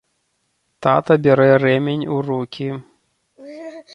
[0.85, 2.69] Тата бярэ рэмень у рукі.